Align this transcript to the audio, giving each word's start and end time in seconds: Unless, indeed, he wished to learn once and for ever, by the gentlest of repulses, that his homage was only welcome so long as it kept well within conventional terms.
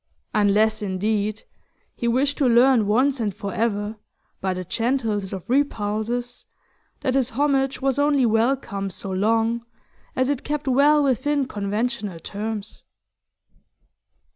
Unless, 0.33 0.81
indeed, 0.81 1.43
he 1.95 2.07
wished 2.07 2.39
to 2.39 2.49
learn 2.49 2.87
once 2.87 3.19
and 3.19 3.35
for 3.35 3.53
ever, 3.53 3.97
by 4.39 4.51
the 4.55 4.63
gentlest 4.65 5.31
of 5.31 5.47
repulses, 5.47 6.47
that 7.01 7.13
his 7.13 7.29
homage 7.29 7.81
was 7.81 7.99
only 7.99 8.25
welcome 8.25 8.89
so 8.89 9.11
long 9.11 9.63
as 10.15 10.27
it 10.27 10.43
kept 10.43 10.67
well 10.67 11.03
within 11.03 11.45
conventional 11.45 12.19
terms. 12.19 12.81